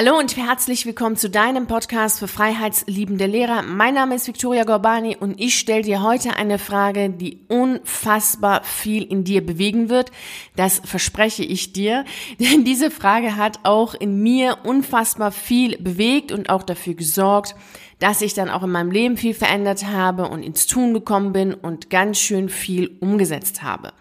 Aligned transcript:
Hallo 0.00 0.16
und 0.16 0.36
herzlich 0.36 0.86
willkommen 0.86 1.16
zu 1.16 1.28
deinem 1.28 1.66
Podcast 1.66 2.20
für 2.20 2.28
freiheitsliebende 2.28 3.26
Lehrer. 3.26 3.62
Mein 3.62 3.94
Name 3.94 4.14
ist 4.14 4.28
Victoria 4.28 4.62
Gorbani 4.62 5.16
und 5.16 5.40
ich 5.40 5.58
stelle 5.58 5.82
dir 5.82 6.04
heute 6.04 6.36
eine 6.36 6.60
Frage, 6.60 7.10
die 7.10 7.40
unfassbar 7.48 8.62
viel 8.62 9.02
in 9.02 9.24
dir 9.24 9.44
bewegen 9.44 9.88
wird. 9.88 10.12
Das 10.54 10.80
verspreche 10.84 11.42
ich 11.42 11.72
dir, 11.72 12.04
denn 12.38 12.62
diese 12.62 12.92
Frage 12.92 13.34
hat 13.34 13.58
auch 13.64 13.92
in 13.92 14.22
mir 14.22 14.58
unfassbar 14.62 15.32
viel 15.32 15.76
bewegt 15.78 16.30
und 16.30 16.48
auch 16.48 16.62
dafür 16.62 16.94
gesorgt, 16.94 17.56
dass 17.98 18.22
ich 18.22 18.34
dann 18.34 18.50
auch 18.50 18.62
in 18.62 18.70
meinem 18.70 18.92
Leben 18.92 19.16
viel 19.16 19.34
verändert 19.34 19.84
habe 19.84 20.28
und 20.28 20.44
ins 20.44 20.68
Tun 20.68 20.94
gekommen 20.94 21.32
bin 21.32 21.54
und 21.54 21.90
ganz 21.90 22.20
schön 22.20 22.48
viel 22.48 22.96
umgesetzt 23.00 23.64
habe. 23.64 23.92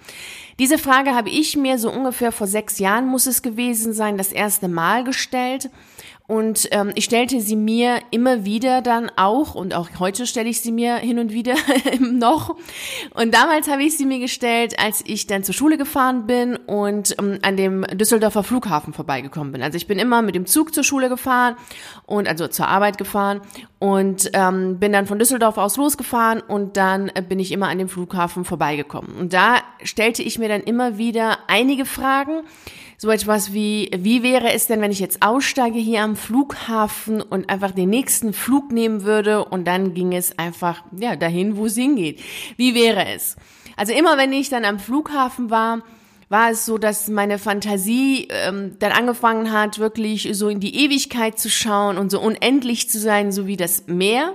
Diese 0.59 0.79
Frage 0.79 1.13
habe 1.13 1.29
ich 1.29 1.55
mir 1.55 1.77
so 1.77 1.91
ungefähr 1.91 2.31
vor 2.31 2.47
sechs 2.47 2.79
Jahren 2.79 3.07
muss 3.07 3.27
es 3.27 3.43
gewesen 3.43 3.93
sein, 3.93 4.17
das 4.17 4.31
erste 4.31 4.67
Mal 4.67 5.03
gestellt. 5.03 5.69
Und 6.29 6.67
ähm, 6.71 6.91
ich 6.95 7.05
stellte 7.05 7.39
sie 7.39 7.55
mir 7.55 8.01
immer 8.11 8.43
wieder 8.43 8.81
dann 8.81 9.09
auch, 9.15 9.55
und 9.55 9.73
auch 9.73 9.87
heute 9.97 10.27
stelle 10.27 10.49
ich 10.49 10.59
sie 10.59 10.73
mir 10.73 10.97
hin 10.97 11.19
und 11.19 11.31
wieder 11.31 11.55
noch. 11.99 12.57
Und 13.13 13.33
damals 13.33 13.69
habe 13.69 13.83
ich 13.83 13.95
sie 13.95 14.05
mir 14.05 14.19
gestellt, 14.19 14.77
als 14.77 15.01
ich 15.05 15.27
dann 15.27 15.45
zur 15.45 15.55
Schule 15.55 15.77
gefahren 15.77 16.27
bin 16.27 16.57
und 16.57 17.15
ähm, 17.17 17.39
an 17.43 17.55
dem 17.55 17.83
Düsseldorfer 17.93 18.43
Flughafen 18.43 18.91
vorbeigekommen 18.91 19.53
bin. 19.53 19.63
Also 19.63 19.77
ich 19.77 19.87
bin 19.87 19.99
immer 19.99 20.21
mit 20.21 20.35
dem 20.35 20.45
Zug 20.45 20.73
zur 20.73 20.83
Schule 20.83 21.07
gefahren 21.07 21.55
und 22.05 22.27
also 22.27 22.49
zur 22.49 22.67
Arbeit 22.67 22.97
gefahren 22.97 23.39
und 23.79 24.29
ähm, 24.33 24.79
bin 24.79 24.91
dann 24.91 25.07
von 25.07 25.19
Düsseldorf 25.19 25.57
aus 25.57 25.77
losgefahren 25.77 26.41
und 26.41 26.75
dann 26.75 27.07
äh, 27.15 27.21
bin 27.21 27.39
ich 27.39 27.53
immer 27.53 27.69
an 27.69 27.77
dem 27.77 27.87
Flughafen 27.87 28.43
vorbeigekommen. 28.43 29.15
Und 29.15 29.31
da 29.31 29.59
stellte 29.81 30.23
ich 30.23 30.37
mir 30.37 30.49
dann 30.49 30.61
immer 30.61 30.97
wieder 30.97 31.39
einige 31.47 31.85
Fragen 31.85 32.41
so 32.97 33.11
etwas 33.11 33.53
wie, 33.53 33.91
wie 33.95 34.23
wäre 34.23 34.51
es 34.53 34.65
denn, 34.65 34.81
wenn 34.81 34.91
ich 34.91 34.99
jetzt 34.99 35.21
aussteige 35.21 35.77
hier 35.77 36.01
am 36.01 36.15
Flughafen 36.15 37.21
und 37.21 37.49
einfach 37.49 37.71
den 37.71 37.89
nächsten 37.89 38.33
Flug 38.33 38.71
nehmen 38.71 39.03
würde 39.03 39.45
und 39.45 39.65
dann 39.65 39.93
ging 39.93 40.13
es 40.13 40.37
einfach, 40.39 40.83
ja, 40.97 41.15
dahin, 41.15 41.57
wo 41.57 41.67
es 41.67 41.75
hingeht. 41.75 42.19
Wie 42.57 42.73
wäre 42.73 43.07
es? 43.07 43.35
Also 43.75 43.93
immer 43.93 44.17
wenn 44.17 44.33
ich 44.33 44.49
dann 44.49 44.65
am 44.65 44.79
Flughafen 44.79 45.51
war, 45.51 45.83
war 46.29 46.49
es 46.49 46.65
so, 46.65 46.79
dass 46.79 47.07
meine 47.07 47.37
Fantasie 47.37 48.27
ähm, 48.31 48.75
dann 48.79 48.91
angefangen 48.91 49.51
hat, 49.51 49.77
wirklich 49.77 50.29
so 50.33 50.49
in 50.49 50.59
die 50.59 50.83
Ewigkeit 50.83 51.39
zu 51.39 51.49
schauen 51.49 51.97
und 51.97 52.09
so 52.09 52.19
unendlich 52.19 52.89
zu 52.89 52.99
sein, 52.99 53.31
so 53.31 53.45
wie 53.45 53.57
das 53.57 53.85
Meer. 53.87 54.33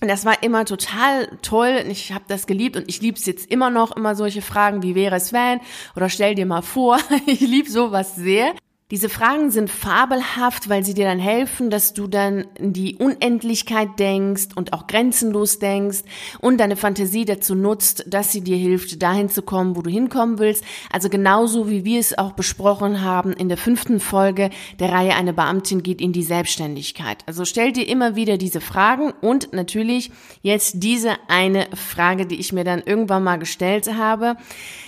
Und 0.00 0.08
das 0.08 0.24
war 0.24 0.42
immer 0.42 0.64
total 0.64 1.28
toll. 1.42 1.84
Ich 1.88 2.12
habe 2.12 2.24
das 2.28 2.46
geliebt 2.46 2.76
und 2.76 2.88
ich 2.88 3.00
liebe 3.00 3.18
es 3.18 3.26
jetzt 3.26 3.50
immer 3.50 3.70
noch, 3.70 3.96
immer 3.96 4.14
solche 4.14 4.42
Fragen, 4.42 4.82
wie 4.82 4.94
wäre 4.94 5.16
es 5.16 5.32
wenn? 5.32 5.60
Oder 5.96 6.08
stell 6.08 6.34
dir 6.34 6.46
mal 6.46 6.62
vor, 6.62 6.98
ich 7.26 7.40
liebe 7.40 7.70
sowas 7.70 8.14
sehr. 8.14 8.54
Diese 8.90 9.08
Fragen 9.08 9.50
sind 9.50 9.70
fabelhaft, 9.70 10.68
weil 10.68 10.84
sie 10.84 10.92
dir 10.92 11.06
dann 11.06 11.18
helfen, 11.18 11.70
dass 11.70 11.94
du 11.94 12.06
dann 12.06 12.44
in 12.54 12.74
die 12.74 12.96
Unendlichkeit 12.96 13.98
denkst 13.98 14.48
und 14.56 14.74
auch 14.74 14.86
grenzenlos 14.86 15.58
denkst 15.58 16.00
und 16.40 16.58
deine 16.58 16.76
Fantasie 16.76 17.24
dazu 17.24 17.54
nutzt, 17.54 18.04
dass 18.06 18.30
sie 18.30 18.42
dir 18.42 18.58
hilft, 18.58 19.02
dahin 19.02 19.30
zu 19.30 19.40
kommen, 19.40 19.74
wo 19.74 19.80
du 19.80 19.88
hinkommen 19.88 20.38
willst. 20.38 20.64
Also 20.92 21.08
genauso 21.08 21.70
wie 21.70 21.86
wir 21.86 21.98
es 21.98 22.18
auch 22.18 22.32
besprochen 22.32 23.00
haben 23.00 23.32
in 23.32 23.48
der 23.48 23.56
fünften 23.56 24.00
Folge 24.00 24.50
der 24.78 24.92
Reihe 24.92 25.16
Eine 25.16 25.32
Beamtin 25.32 25.82
geht 25.82 26.02
in 26.02 26.12
die 26.12 26.22
Selbstständigkeit. 26.22 27.24
Also 27.24 27.46
stell 27.46 27.72
dir 27.72 27.88
immer 27.88 28.16
wieder 28.16 28.36
diese 28.36 28.60
Fragen 28.60 29.14
und 29.22 29.54
natürlich 29.54 30.10
jetzt 30.42 30.82
diese 30.82 31.16
eine 31.28 31.68
Frage, 31.74 32.26
die 32.26 32.38
ich 32.38 32.52
mir 32.52 32.64
dann 32.64 32.82
irgendwann 32.84 33.24
mal 33.24 33.38
gestellt 33.38 33.94
habe. 33.94 34.36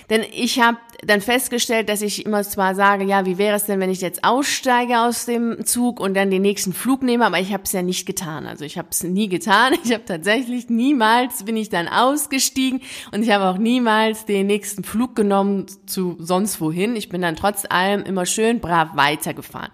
Denn 0.09 0.23
ich 0.31 0.61
habe 0.61 0.77
dann 1.03 1.21
festgestellt, 1.21 1.89
dass 1.89 2.01
ich 2.01 2.25
immer 2.25 2.43
zwar 2.43 2.73
sage, 2.75 3.03
ja, 3.03 3.25
wie 3.25 3.37
wäre 3.37 3.55
es 3.55 3.65
denn, 3.65 3.79
wenn 3.79 3.89
ich 3.89 4.01
jetzt 4.01 4.23
aussteige 4.23 4.99
aus 5.01 5.25
dem 5.25 5.65
Zug 5.65 5.99
und 5.99 6.15
dann 6.15 6.31
den 6.31 6.41
nächsten 6.41 6.73
Flug 6.73 7.03
nehme, 7.03 7.25
aber 7.25 7.39
ich 7.39 7.53
habe 7.53 7.63
es 7.63 7.73
ja 7.73 7.81
nicht 7.81 8.05
getan. 8.05 8.47
Also 8.47 8.63
ich 8.63 8.77
habe 8.77 8.87
es 8.91 9.03
nie 9.03 9.27
getan. 9.27 9.73
Ich 9.83 9.93
habe 9.93 10.05
tatsächlich 10.05 10.69
niemals 10.69 11.43
bin 11.43 11.55
ich 11.55 11.69
dann 11.69 11.87
ausgestiegen 11.87 12.81
und 13.11 13.23
ich 13.23 13.31
habe 13.31 13.45
auch 13.45 13.57
niemals 13.57 14.25
den 14.25 14.47
nächsten 14.47 14.83
Flug 14.83 15.15
genommen 15.15 15.65
zu 15.85 16.15
sonst 16.19 16.59
wohin. 16.61 16.95
Ich 16.95 17.09
bin 17.09 17.21
dann 17.21 17.35
trotz 17.35 17.65
allem 17.69 18.03
immer 18.03 18.25
schön 18.25 18.59
brav 18.59 18.95
weitergefahren. 18.95 19.71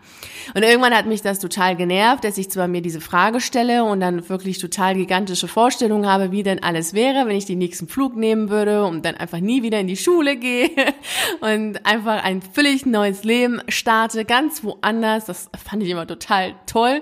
Und 0.55 0.63
irgendwann 0.63 0.95
hat 0.95 1.05
mich 1.05 1.21
das 1.21 1.39
total 1.39 1.75
genervt, 1.75 2.23
dass 2.23 2.37
ich 2.37 2.49
zwar 2.49 2.67
mir 2.67 2.81
diese 2.81 3.01
Frage 3.01 3.39
stelle 3.39 3.83
und 3.85 4.01
dann 4.01 4.27
wirklich 4.29 4.57
total 4.57 4.95
gigantische 4.95 5.47
Vorstellungen 5.47 6.07
habe, 6.07 6.31
wie 6.31 6.43
denn 6.43 6.61
alles 6.61 6.93
wäre, 6.93 7.27
wenn 7.27 7.37
ich 7.37 7.45
den 7.45 7.59
nächsten 7.59 7.87
Flug 7.87 8.15
nehmen 8.15 8.49
würde 8.49 8.83
und 8.83 9.05
dann 9.05 9.15
einfach 9.15 9.39
nie 9.39 9.63
wieder 9.63 9.79
in 9.79 9.87
die 9.87 9.97
Schule 9.97 10.22
gehe 10.35 10.71
und 11.41 11.85
einfach 11.85 12.23
ein 12.23 12.41
völlig 12.41 12.85
neues 12.85 13.23
Leben 13.23 13.61
starte, 13.67 14.25
ganz 14.25 14.63
woanders. 14.63 15.25
Das 15.25 15.49
fand 15.63 15.83
ich 15.83 15.89
immer 15.89 16.07
total 16.07 16.55
toll. 16.65 17.01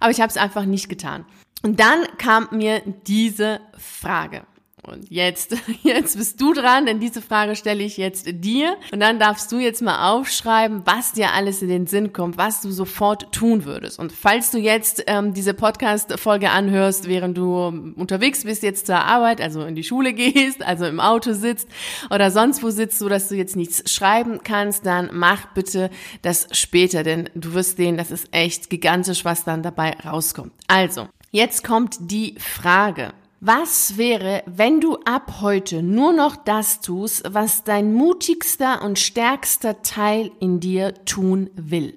Aber 0.00 0.10
ich 0.10 0.20
habe 0.20 0.30
es 0.30 0.36
einfach 0.36 0.64
nicht 0.64 0.88
getan. 0.88 1.24
Und 1.62 1.80
dann 1.80 2.06
kam 2.18 2.48
mir 2.52 2.82
diese 3.06 3.60
Frage. 3.76 4.42
Und 4.82 5.10
jetzt, 5.10 5.56
jetzt 5.82 6.16
bist 6.16 6.40
du 6.40 6.52
dran, 6.52 6.86
denn 6.86 7.00
diese 7.00 7.22
Frage 7.22 7.56
stelle 7.56 7.82
ich 7.82 7.96
jetzt 7.96 8.26
dir. 8.26 8.76
Und 8.92 9.00
dann 9.00 9.18
darfst 9.18 9.50
du 9.52 9.58
jetzt 9.58 9.82
mal 9.82 10.10
aufschreiben, 10.10 10.82
was 10.84 11.12
dir 11.12 11.32
alles 11.32 11.62
in 11.62 11.68
den 11.68 11.86
Sinn 11.86 12.12
kommt, 12.12 12.36
was 12.36 12.60
du 12.60 12.70
sofort 12.70 13.32
tun 13.32 13.64
würdest. 13.64 13.98
Und 13.98 14.12
falls 14.12 14.50
du 14.50 14.58
jetzt 14.58 15.04
ähm, 15.06 15.34
diese 15.34 15.54
Podcast-Folge 15.54 16.50
anhörst, 16.50 17.08
während 17.08 17.36
du 17.36 17.94
unterwegs 17.96 18.44
bist 18.44 18.62
jetzt 18.62 18.86
zur 18.86 18.96
Arbeit, 18.96 19.40
also 19.40 19.62
in 19.62 19.74
die 19.74 19.84
Schule 19.84 20.12
gehst, 20.14 20.62
also 20.62 20.86
im 20.86 21.00
Auto 21.00 21.32
sitzt 21.32 21.68
oder 22.10 22.30
sonst 22.30 22.62
wo 22.62 22.70
sitzt, 22.70 22.98
so 22.98 23.08
dass 23.08 23.28
du 23.28 23.34
jetzt 23.34 23.56
nichts 23.56 23.92
schreiben 23.92 24.40
kannst, 24.42 24.86
dann 24.86 25.10
mach 25.12 25.46
bitte 25.54 25.90
das 26.22 26.48
später, 26.52 27.02
denn 27.02 27.28
du 27.34 27.54
wirst 27.54 27.76
sehen, 27.76 27.96
das 27.96 28.10
ist 28.10 28.28
echt 28.32 28.70
gigantisch, 28.70 29.24
was 29.24 29.44
dann 29.44 29.62
dabei 29.62 29.96
rauskommt. 30.04 30.52
Also, 30.66 31.08
jetzt 31.30 31.64
kommt 31.64 31.96
die 32.00 32.34
Frage. 32.38 33.12
Was 33.40 33.96
wäre, 33.96 34.42
wenn 34.46 34.80
du 34.80 34.96
ab 35.04 35.38
heute 35.40 35.80
nur 35.80 36.12
noch 36.12 36.34
das 36.34 36.80
tust, 36.80 37.22
was 37.32 37.62
dein 37.62 37.94
mutigster 37.94 38.82
und 38.82 38.98
stärkster 38.98 39.80
Teil 39.82 40.32
in 40.40 40.58
dir 40.58 40.92
tun 41.04 41.48
will? 41.54 41.94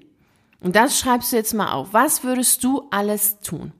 Und 0.60 0.76
das 0.76 1.00
schreibst 1.00 1.32
du 1.32 1.36
jetzt 1.36 1.52
mal 1.52 1.72
auf. 1.72 1.88
Was 1.90 2.22
würdest 2.22 2.62
du 2.62 2.86
alles 2.92 3.40
tun? 3.40 3.72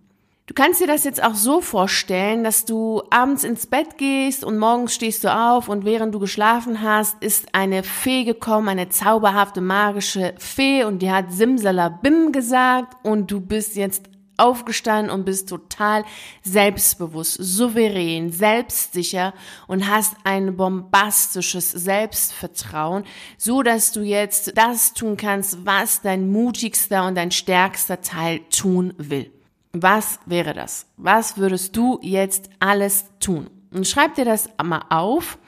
Du 0.47 0.55
kannst 0.55 0.81
dir 0.81 0.89
das 0.89 1.05
jetzt 1.05 1.23
auch 1.23 1.37
so 1.37 1.61
vorstellen, 1.61 2.43
dass 2.43 2.65
du 2.65 3.00
abends 3.11 3.45
ins 3.45 3.69
Bett 3.69 3.97
gehst 3.97 4.43
und 4.43 4.59
morgens 4.59 4.93
stehst 4.93 5.23
du 5.23 5.33
auf 5.33 5.69
und 5.69 5.84
während 5.84 6.12
du 6.12 6.19
geschlafen 6.19 6.83
hast, 6.83 7.23
ist 7.23 7.55
eine 7.55 7.84
Fee 7.84 8.25
gekommen, 8.25 8.71
eine 8.71 8.89
zauberhafte 8.89 9.61
magische 9.61 10.34
Fee 10.39 10.83
und 10.83 10.99
die 10.99 11.12
hat 11.12 11.31
Simsalabim 11.31 12.33
gesagt 12.33 12.97
und 13.05 13.31
du 13.31 13.41
bist 13.41 13.77
jetzt 13.77 14.12
aufgestanden 14.43 15.11
und 15.11 15.25
bist 15.25 15.49
total 15.49 16.05
selbstbewusst, 16.43 17.39
souverän, 17.41 18.33
selbstsicher 18.33 19.33
und 19.67 19.89
hast 19.89 20.15
ein 20.25 20.57
bombastisches 20.57 21.71
Selbstvertrauen, 21.71 23.05
so 23.39 23.63
dass 23.63 23.93
du 23.93 24.01
jetzt 24.01 24.57
das 24.57 24.95
tun 24.95 25.17
kannst, 25.17 25.65
was 25.65 26.03
dein 26.03 26.31
mutigster 26.31 27.07
und 27.07 27.15
dein 27.15 27.31
stärkster 27.31 28.01
Teil 28.01 28.41
tun 28.51 28.95
will. 28.99 29.31
Was 29.73 30.19
wäre 30.27 30.53
das? 30.53 30.87
Was 30.97 31.39
würdest 31.39 31.77
du 31.77 31.99
jetzt 32.03 32.51
alles 32.59 33.07
tun? 33.21 33.49
Und 33.71 33.87
schreib 33.87 34.17
dir 34.17 34.27
das 34.27 34.51
mal 34.63 34.85
auf 34.91 35.39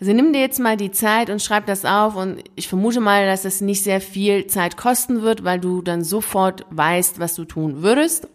also 0.00 0.14
nimm 0.14 0.32
dir 0.32 0.40
jetzt 0.40 0.58
mal 0.58 0.78
die 0.78 0.92
Zeit 0.92 1.28
und 1.28 1.42
schreib 1.42 1.66
das 1.66 1.84
auf 1.84 2.16
und 2.16 2.42
ich 2.54 2.68
vermute 2.68 3.00
mal, 3.00 3.26
dass 3.26 3.44
es 3.44 3.60
nicht 3.60 3.82
sehr 3.82 4.00
viel 4.00 4.46
Zeit 4.46 4.78
kosten 4.78 5.20
wird, 5.20 5.44
weil 5.44 5.60
du 5.60 5.82
dann 5.82 6.02
sofort 6.02 6.64
weißt, 6.70 7.20
was 7.20 7.34
du 7.34 7.44
tun 7.44 7.82
würdest. 7.82 8.26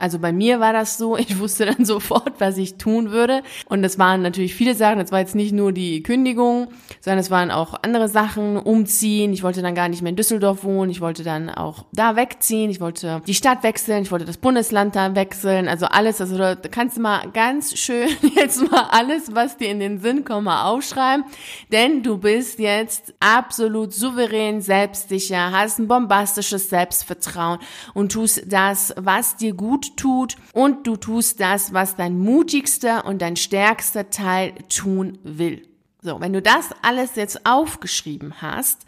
Also 0.00 0.18
bei 0.18 0.32
mir 0.32 0.58
war 0.58 0.72
das 0.72 0.98
so, 0.98 1.16
ich 1.18 1.38
wusste 1.38 1.66
dann 1.66 1.84
sofort, 1.84 2.34
was 2.38 2.58
ich 2.58 2.76
tun 2.76 3.10
würde. 3.10 3.42
Und 3.68 3.84
es 3.84 3.98
waren 3.98 4.22
natürlich 4.22 4.54
viele 4.54 4.74
Sachen. 4.74 4.98
Es 5.00 5.12
war 5.12 5.20
jetzt 5.20 5.34
nicht 5.34 5.52
nur 5.52 5.72
die 5.72 6.02
Kündigung, 6.02 6.68
sondern 7.00 7.20
es 7.20 7.30
waren 7.30 7.50
auch 7.50 7.74
andere 7.82 8.08
Sachen, 8.08 8.56
umziehen. 8.56 9.32
Ich 9.32 9.42
wollte 9.42 9.62
dann 9.62 9.74
gar 9.74 9.88
nicht 9.88 10.02
mehr 10.02 10.10
in 10.10 10.16
Düsseldorf 10.16 10.64
wohnen. 10.64 10.90
Ich 10.90 11.00
wollte 11.00 11.22
dann 11.22 11.50
auch 11.50 11.84
da 11.92 12.16
wegziehen. 12.16 12.70
Ich 12.70 12.80
wollte 12.80 13.22
die 13.26 13.34
Stadt 13.34 13.62
wechseln. 13.62 14.02
Ich 14.02 14.10
wollte 14.10 14.24
das 14.24 14.38
Bundesland 14.38 14.96
da 14.96 15.14
wechseln. 15.14 15.68
Also 15.68 15.86
alles, 15.86 16.20
also 16.20 16.38
da 16.38 16.54
kannst 16.56 16.96
du 16.96 17.02
mal 17.02 17.28
ganz 17.32 17.76
schön 17.78 18.08
jetzt 18.34 18.70
mal 18.70 18.88
alles, 18.90 19.34
was 19.34 19.56
dir 19.56 19.68
in 19.68 19.80
den 19.80 19.98
Sinn 19.98 20.24
kommt, 20.24 20.44
mal 20.44 20.64
aufschreiben. 20.70 21.24
Denn 21.70 22.02
du 22.02 22.18
bist 22.18 22.58
jetzt 22.58 23.14
absolut 23.20 23.92
souverän, 23.92 24.60
selbstsicher, 24.60 25.52
hast 25.52 25.78
ein 25.78 25.88
bombastisches 25.88 26.70
Selbstvertrauen 26.70 27.58
und 27.94 28.12
tust 28.12 28.42
das, 28.46 28.94
was 28.96 29.36
dir 29.36 29.52
gut 29.52 29.89
tut 29.96 30.36
und 30.52 30.86
du 30.86 30.96
tust 30.96 31.40
das, 31.40 31.72
was 31.72 31.96
dein 31.96 32.18
mutigster 32.18 33.04
und 33.04 33.22
dein 33.22 33.36
stärkster 33.36 34.10
Teil 34.10 34.54
tun 34.68 35.18
will. 35.22 35.66
So, 36.02 36.20
wenn 36.20 36.32
du 36.32 36.40
das 36.40 36.70
alles 36.82 37.16
jetzt 37.16 37.46
aufgeschrieben 37.46 38.40
hast, 38.40 38.86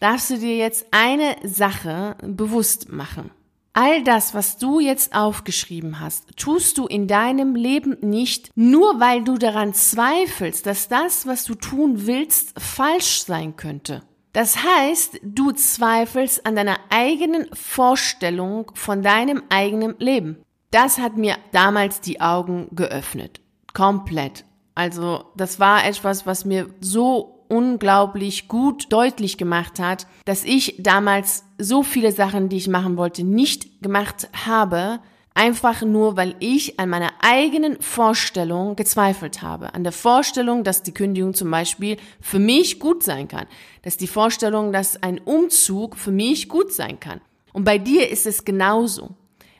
darfst 0.00 0.30
du 0.30 0.38
dir 0.38 0.56
jetzt 0.56 0.86
eine 0.90 1.36
Sache 1.42 2.16
bewusst 2.22 2.90
machen. 2.90 3.30
All 3.78 4.02
das, 4.04 4.32
was 4.32 4.56
du 4.56 4.80
jetzt 4.80 5.14
aufgeschrieben 5.14 6.00
hast, 6.00 6.34
tust 6.38 6.78
du 6.78 6.86
in 6.86 7.06
deinem 7.06 7.54
Leben 7.54 7.98
nicht 8.00 8.50
nur, 8.54 9.00
weil 9.00 9.22
du 9.22 9.36
daran 9.36 9.74
zweifelst, 9.74 10.64
dass 10.64 10.88
das, 10.88 11.26
was 11.26 11.44
du 11.44 11.54
tun 11.54 12.06
willst, 12.06 12.58
falsch 12.58 13.24
sein 13.24 13.56
könnte. 13.56 14.02
Das 14.36 14.62
heißt, 14.62 15.20
du 15.22 15.52
zweifelst 15.52 16.44
an 16.44 16.56
deiner 16.56 16.76
eigenen 16.90 17.46
Vorstellung 17.54 18.70
von 18.74 19.00
deinem 19.00 19.42
eigenen 19.48 19.94
Leben. 19.98 20.36
Das 20.70 20.98
hat 20.98 21.16
mir 21.16 21.38
damals 21.52 22.02
die 22.02 22.20
Augen 22.20 22.68
geöffnet. 22.72 23.40
Komplett. 23.72 24.44
Also 24.74 25.24
das 25.38 25.58
war 25.58 25.86
etwas, 25.86 26.26
was 26.26 26.44
mir 26.44 26.68
so 26.82 27.46
unglaublich 27.48 28.46
gut 28.46 28.92
deutlich 28.92 29.38
gemacht 29.38 29.78
hat, 29.78 30.06
dass 30.26 30.44
ich 30.44 30.74
damals 30.80 31.46
so 31.56 31.82
viele 31.82 32.12
Sachen, 32.12 32.50
die 32.50 32.58
ich 32.58 32.68
machen 32.68 32.98
wollte, 32.98 33.24
nicht 33.24 33.82
gemacht 33.82 34.28
habe, 34.44 35.00
Einfach 35.36 35.82
nur, 35.82 36.16
weil 36.16 36.34
ich 36.40 36.80
an 36.80 36.88
meiner 36.88 37.12
eigenen 37.20 37.78
Vorstellung 37.82 38.74
gezweifelt 38.74 39.42
habe. 39.42 39.74
An 39.74 39.84
der 39.84 39.92
Vorstellung, 39.92 40.64
dass 40.64 40.82
die 40.82 40.94
Kündigung 40.94 41.34
zum 41.34 41.50
Beispiel 41.50 41.98
für 42.22 42.38
mich 42.38 42.80
gut 42.80 43.02
sein 43.02 43.28
kann. 43.28 43.46
Dass 43.82 43.98
die 43.98 44.06
Vorstellung, 44.06 44.72
dass 44.72 45.02
ein 45.02 45.18
Umzug 45.18 45.98
für 45.98 46.10
mich 46.10 46.48
gut 46.48 46.72
sein 46.72 47.00
kann. 47.00 47.20
Und 47.52 47.64
bei 47.64 47.76
dir 47.76 48.08
ist 48.08 48.24
es 48.26 48.46
genauso. 48.46 49.10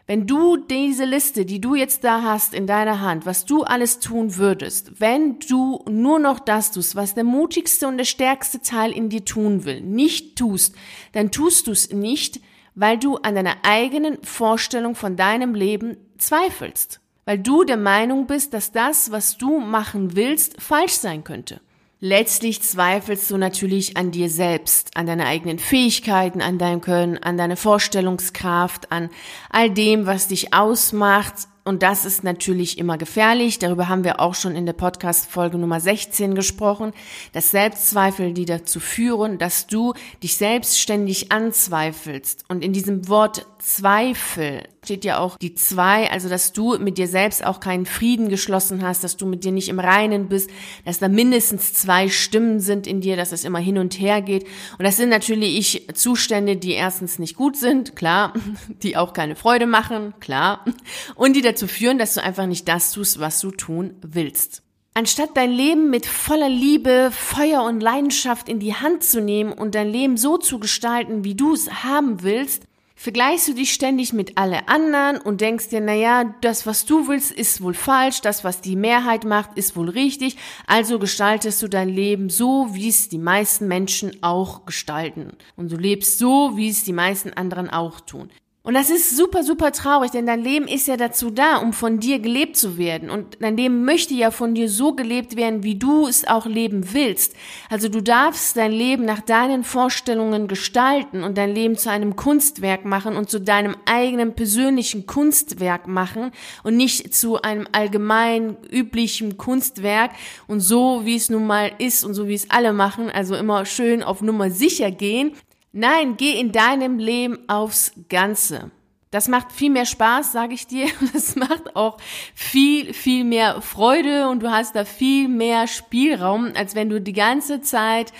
Wenn 0.06 0.26
du 0.26 0.56
diese 0.56 1.04
Liste, 1.04 1.44
die 1.44 1.60
du 1.60 1.74
jetzt 1.74 2.04
da 2.04 2.22
hast 2.22 2.54
in 2.54 2.66
deiner 2.66 3.02
Hand, 3.02 3.26
was 3.26 3.44
du 3.44 3.62
alles 3.62 3.98
tun 3.98 4.36
würdest, 4.36 4.98
wenn 4.98 5.38
du 5.40 5.84
nur 5.90 6.18
noch 6.18 6.40
das 6.40 6.70
tust, 6.70 6.96
was 6.96 7.12
der 7.12 7.24
mutigste 7.24 7.86
und 7.86 7.98
der 7.98 8.04
stärkste 8.06 8.62
Teil 8.62 8.92
in 8.92 9.10
dir 9.10 9.26
tun 9.26 9.66
will, 9.66 9.82
nicht 9.82 10.36
tust, 10.36 10.74
dann 11.12 11.30
tust 11.30 11.66
du 11.66 11.72
es 11.72 11.92
nicht, 11.92 12.40
weil 12.76 12.98
du 12.98 13.16
an 13.16 13.34
deiner 13.34 13.56
eigenen 13.64 14.22
Vorstellung 14.22 14.94
von 14.94 15.16
deinem 15.16 15.54
Leben 15.54 15.96
zweifelst, 16.18 17.00
weil 17.24 17.38
du 17.38 17.64
der 17.64 17.78
Meinung 17.78 18.28
bist, 18.28 18.54
dass 18.54 18.70
das, 18.70 19.10
was 19.10 19.36
du 19.36 19.58
machen 19.58 20.14
willst, 20.14 20.62
falsch 20.62 20.92
sein 20.92 21.24
könnte. 21.24 21.60
Letztlich 21.98 22.60
zweifelst 22.60 23.30
du 23.30 23.38
natürlich 23.38 23.96
an 23.96 24.10
dir 24.10 24.28
selbst, 24.28 24.96
an 24.98 25.06
deine 25.06 25.24
eigenen 25.24 25.58
Fähigkeiten, 25.58 26.42
an 26.42 26.58
deinem 26.58 26.82
Können, 26.82 27.16
an 27.16 27.38
deine 27.38 27.56
Vorstellungskraft, 27.56 28.92
an 28.92 29.08
all 29.48 29.70
dem, 29.70 30.04
was 30.04 30.28
dich 30.28 30.52
ausmacht, 30.52 31.48
und 31.66 31.82
das 31.82 32.04
ist 32.04 32.22
natürlich 32.22 32.78
immer 32.78 32.96
gefährlich. 32.96 33.58
Darüber 33.58 33.88
haben 33.88 34.04
wir 34.04 34.20
auch 34.20 34.36
schon 34.36 34.54
in 34.54 34.66
der 34.66 34.72
Podcast-Folge 34.72 35.58
Nummer 35.58 35.80
16 35.80 36.36
gesprochen. 36.36 36.92
dass 37.32 37.50
Selbstzweifel, 37.50 38.32
die 38.32 38.44
dazu 38.44 38.78
führen, 38.78 39.38
dass 39.38 39.66
du 39.66 39.92
dich 40.22 40.36
selbstständig 40.36 41.32
anzweifelst. 41.32 42.44
Und 42.48 42.62
in 42.62 42.72
diesem 42.72 43.08
Wort 43.08 43.46
Zweifel 43.58 44.62
steht 44.86 45.04
ja 45.04 45.18
auch 45.18 45.36
die 45.36 45.52
zwei, 45.54 46.08
also 46.12 46.28
dass 46.28 46.52
du 46.52 46.78
mit 46.78 46.96
dir 46.96 47.08
selbst 47.08 47.44
auch 47.44 47.58
keinen 47.58 47.86
Frieden 47.86 48.28
geschlossen 48.28 48.82
hast, 48.82 49.02
dass 49.02 49.16
du 49.16 49.26
mit 49.26 49.42
dir 49.42 49.50
nicht 49.50 49.68
im 49.68 49.80
Reinen 49.80 50.28
bist, 50.28 50.48
dass 50.84 51.00
da 51.00 51.08
mindestens 51.08 51.74
zwei 51.74 52.08
Stimmen 52.08 52.60
sind 52.60 52.86
in 52.86 53.00
dir, 53.00 53.16
dass 53.16 53.32
es 53.32 53.44
immer 53.44 53.58
hin 53.58 53.78
und 53.78 53.98
her 53.98 54.22
geht. 54.22 54.44
Und 54.78 54.84
das 54.84 54.96
sind 54.96 55.08
natürlich 55.08 55.88
Zustände, 55.94 56.56
die 56.56 56.70
erstens 56.70 57.18
nicht 57.18 57.34
gut 57.34 57.56
sind, 57.56 57.96
klar, 57.96 58.32
die 58.82 58.96
auch 58.96 59.12
keine 59.12 59.34
Freude 59.34 59.66
machen, 59.66 60.14
klar, 60.20 60.64
und 61.16 61.34
die 61.34 61.42
dazu 61.42 61.66
führen, 61.66 61.98
dass 61.98 62.14
du 62.14 62.22
einfach 62.22 62.46
nicht 62.46 62.68
das 62.68 62.92
tust, 62.92 63.18
was 63.18 63.40
du 63.40 63.50
tun 63.50 63.96
willst. 64.02 64.62
Anstatt 64.94 65.30
dein 65.36 65.50
Leben 65.50 65.90
mit 65.90 66.06
voller 66.06 66.48
Liebe, 66.48 67.10
Feuer 67.10 67.64
und 67.64 67.80
Leidenschaft 67.80 68.48
in 68.48 68.60
die 68.60 68.74
Hand 68.74 69.02
zu 69.02 69.20
nehmen 69.20 69.52
und 69.52 69.74
dein 69.74 69.88
Leben 69.88 70.16
so 70.16 70.38
zu 70.38 70.60
gestalten, 70.60 71.24
wie 71.24 71.34
du 71.34 71.54
es 71.54 71.82
haben 71.82 72.22
willst, 72.22 72.68
vergleichst 72.96 73.46
du 73.46 73.54
dich 73.54 73.72
ständig 73.72 74.12
mit 74.12 74.36
alle 74.38 74.68
anderen 74.68 75.18
und 75.18 75.40
denkst 75.40 75.68
dir, 75.68 75.80
naja, 75.80 76.34
das, 76.40 76.66
was 76.66 76.86
du 76.86 77.06
willst, 77.06 77.30
ist 77.30 77.60
wohl 77.60 77.74
falsch, 77.74 78.22
das, 78.22 78.42
was 78.42 78.62
die 78.62 78.74
Mehrheit 78.74 79.24
macht, 79.24 79.56
ist 79.56 79.76
wohl 79.76 79.90
richtig, 79.90 80.36
also 80.66 80.98
gestaltest 80.98 81.62
du 81.62 81.68
dein 81.68 81.90
Leben 81.90 82.30
so, 82.30 82.68
wie 82.72 82.88
es 82.88 83.08
die 83.08 83.18
meisten 83.18 83.68
Menschen 83.68 84.22
auch 84.22 84.64
gestalten. 84.64 85.36
Und 85.54 85.70
du 85.70 85.76
lebst 85.76 86.18
so, 86.18 86.56
wie 86.56 86.70
es 86.70 86.82
die 86.82 86.94
meisten 86.94 87.32
anderen 87.34 87.70
auch 87.70 88.00
tun. 88.00 88.30
Und 88.66 88.74
das 88.74 88.90
ist 88.90 89.16
super, 89.16 89.44
super 89.44 89.70
traurig, 89.70 90.10
denn 90.10 90.26
dein 90.26 90.42
Leben 90.42 90.66
ist 90.66 90.88
ja 90.88 90.96
dazu 90.96 91.30
da, 91.30 91.58
um 91.58 91.72
von 91.72 92.00
dir 92.00 92.18
gelebt 92.18 92.56
zu 92.56 92.78
werden. 92.78 93.10
Und 93.10 93.36
dein 93.38 93.56
Leben 93.56 93.84
möchte 93.84 94.12
ja 94.12 94.32
von 94.32 94.56
dir 94.56 94.68
so 94.68 94.92
gelebt 94.92 95.36
werden, 95.36 95.62
wie 95.62 95.76
du 95.76 96.08
es 96.08 96.26
auch 96.26 96.46
leben 96.46 96.92
willst. 96.92 97.36
Also 97.70 97.88
du 97.88 98.02
darfst 98.02 98.56
dein 98.56 98.72
Leben 98.72 99.04
nach 99.04 99.20
deinen 99.20 99.62
Vorstellungen 99.62 100.48
gestalten 100.48 101.22
und 101.22 101.38
dein 101.38 101.54
Leben 101.54 101.78
zu 101.78 101.92
einem 101.92 102.16
Kunstwerk 102.16 102.84
machen 102.84 103.14
und 103.14 103.30
zu 103.30 103.40
deinem 103.40 103.76
eigenen 103.84 104.34
persönlichen 104.34 105.06
Kunstwerk 105.06 105.86
machen 105.86 106.32
und 106.64 106.76
nicht 106.76 107.14
zu 107.14 107.40
einem 107.40 107.68
allgemein 107.70 108.56
üblichen 108.68 109.36
Kunstwerk 109.36 110.10
und 110.48 110.58
so, 110.58 111.02
wie 111.04 111.14
es 111.14 111.30
nun 111.30 111.46
mal 111.46 111.70
ist 111.78 112.02
und 112.02 112.14
so, 112.14 112.26
wie 112.26 112.34
es 112.34 112.50
alle 112.50 112.72
machen, 112.72 113.10
also 113.10 113.36
immer 113.36 113.64
schön 113.64 114.02
auf 114.02 114.22
Nummer 114.22 114.50
sicher 114.50 114.90
gehen, 114.90 115.34
Nein, 115.78 116.16
geh 116.16 116.40
in 116.40 116.52
deinem 116.52 116.98
Leben 116.98 117.50
aufs 117.50 117.92
Ganze. 118.08 118.70
Das 119.10 119.28
macht 119.28 119.52
viel 119.52 119.68
mehr 119.68 119.84
Spaß, 119.84 120.32
sage 120.32 120.54
ich 120.54 120.66
dir. 120.66 120.86
Das 121.12 121.36
macht 121.36 121.76
auch 121.76 121.98
viel, 122.34 122.94
viel 122.94 123.24
mehr 123.24 123.60
Freude 123.60 124.28
und 124.28 124.42
du 124.42 124.50
hast 124.50 124.74
da 124.74 124.86
viel 124.86 125.28
mehr 125.28 125.66
Spielraum, 125.66 126.52
als 126.56 126.76
wenn 126.76 126.88
du 126.88 126.98
die 126.98 127.12
ganze 127.12 127.60
Zeit 127.60 128.14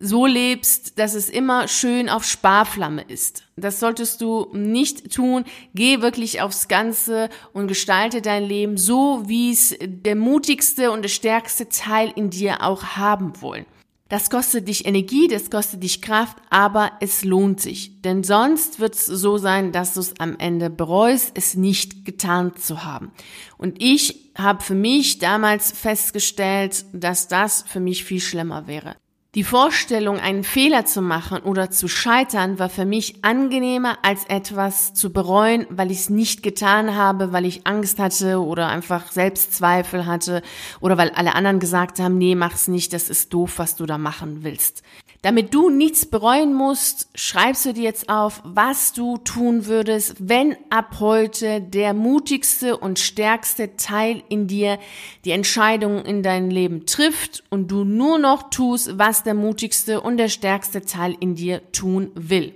so 0.00 0.24
lebst, 0.24 0.98
dass 0.98 1.12
es 1.12 1.28
immer 1.28 1.68
schön 1.68 2.08
auf 2.08 2.24
Sparflamme 2.24 3.02
ist. 3.02 3.44
Das 3.56 3.80
solltest 3.80 4.22
du 4.22 4.48
nicht 4.54 5.12
tun. 5.12 5.44
Geh 5.74 6.00
wirklich 6.00 6.40
aufs 6.40 6.68
Ganze 6.68 7.28
und 7.52 7.68
gestalte 7.68 8.22
dein 8.22 8.44
Leben 8.44 8.78
so, 8.78 9.24
wie 9.26 9.52
es 9.52 9.76
der 9.78 10.16
mutigste 10.16 10.90
und 10.90 11.02
der 11.02 11.10
stärkste 11.10 11.68
Teil 11.68 12.14
in 12.16 12.30
dir 12.30 12.62
auch 12.62 12.96
haben 12.96 13.42
wollen. 13.42 13.66
Das 14.10 14.28
kostet 14.28 14.68
dich 14.68 14.84
Energie, 14.84 15.28
das 15.28 15.50
kostet 15.50 15.82
dich 15.82 16.02
Kraft, 16.02 16.36
aber 16.50 16.92
es 17.00 17.24
lohnt 17.24 17.60
sich. 17.60 18.02
Denn 18.02 18.22
sonst 18.22 18.78
wird 18.78 18.94
es 18.94 19.06
so 19.06 19.38
sein, 19.38 19.72
dass 19.72 19.94
du 19.94 20.00
es 20.00 20.20
am 20.20 20.36
Ende 20.38 20.68
bereust, 20.68 21.32
es 21.34 21.54
nicht 21.54 22.04
getan 22.04 22.54
zu 22.56 22.84
haben. 22.84 23.12
Und 23.56 23.82
ich 23.82 24.32
habe 24.36 24.62
für 24.62 24.74
mich 24.74 25.20
damals 25.20 25.72
festgestellt, 25.72 26.84
dass 26.92 27.28
das 27.28 27.64
für 27.66 27.80
mich 27.80 28.04
viel 28.04 28.20
schlimmer 28.20 28.66
wäre. 28.66 28.96
Die 29.34 29.42
Vorstellung, 29.42 30.20
einen 30.20 30.44
Fehler 30.44 30.86
zu 30.86 31.02
machen 31.02 31.38
oder 31.38 31.68
zu 31.68 31.88
scheitern, 31.88 32.60
war 32.60 32.68
für 32.68 32.84
mich 32.84 33.24
angenehmer 33.24 33.98
als 34.02 34.26
etwas 34.26 34.94
zu 34.94 35.12
bereuen, 35.12 35.66
weil 35.70 35.90
ich 35.90 35.98
es 35.98 36.10
nicht 36.10 36.44
getan 36.44 36.94
habe, 36.94 37.32
weil 37.32 37.44
ich 37.44 37.66
Angst 37.66 37.98
hatte 37.98 38.40
oder 38.40 38.68
einfach 38.68 39.10
Selbstzweifel 39.10 40.06
hatte 40.06 40.40
oder 40.80 40.96
weil 40.98 41.10
alle 41.10 41.34
anderen 41.34 41.58
gesagt 41.58 41.98
haben, 41.98 42.16
nee, 42.16 42.36
mach's 42.36 42.68
nicht, 42.68 42.92
das 42.92 43.08
ist 43.10 43.34
doof, 43.34 43.54
was 43.56 43.74
du 43.74 43.86
da 43.86 43.98
machen 43.98 44.44
willst. 44.44 44.84
Damit 45.24 45.54
du 45.54 45.70
nichts 45.70 46.04
bereuen 46.04 46.52
musst, 46.52 47.08
schreibst 47.14 47.64
du 47.64 47.72
dir 47.72 47.84
jetzt 47.84 48.10
auf, 48.10 48.42
was 48.44 48.92
du 48.92 49.16
tun 49.16 49.64
würdest, 49.64 50.16
wenn 50.18 50.54
ab 50.68 50.96
heute 51.00 51.62
der 51.62 51.94
mutigste 51.94 52.76
und 52.76 52.98
stärkste 52.98 53.74
Teil 53.76 54.22
in 54.28 54.48
dir 54.48 54.78
die 55.24 55.30
Entscheidungen 55.30 56.04
in 56.04 56.22
dein 56.22 56.50
Leben 56.50 56.84
trifft 56.84 57.42
und 57.48 57.70
du 57.70 57.84
nur 57.84 58.18
noch 58.18 58.50
tust, 58.50 58.98
was 58.98 59.22
der 59.22 59.32
mutigste 59.32 60.02
und 60.02 60.18
der 60.18 60.28
stärkste 60.28 60.82
Teil 60.82 61.16
in 61.20 61.34
dir 61.36 61.72
tun 61.72 62.10
will. 62.14 62.52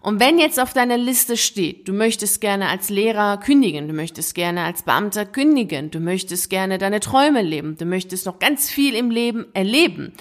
Und 0.00 0.20
wenn 0.20 0.38
jetzt 0.38 0.58
auf 0.58 0.72
deiner 0.72 0.96
Liste 0.96 1.36
steht, 1.36 1.86
du 1.86 1.92
möchtest 1.92 2.40
gerne 2.40 2.68
als 2.68 2.88
Lehrer 2.88 3.36
kündigen, 3.36 3.88
du 3.88 3.92
möchtest 3.92 4.34
gerne 4.34 4.64
als 4.64 4.84
Beamter 4.84 5.26
kündigen, 5.26 5.90
du 5.90 6.00
möchtest 6.00 6.48
gerne 6.48 6.78
deine 6.78 7.00
Träume 7.00 7.42
leben, 7.42 7.76
du 7.76 7.84
möchtest 7.84 8.24
noch 8.24 8.38
ganz 8.38 8.70
viel 8.70 8.94
im 8.94 9.10
Leben 9.10 9.44
erleben 9.52 10.14